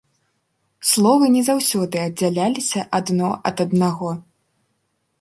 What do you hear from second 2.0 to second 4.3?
аддзяляліся адно ад аднаго.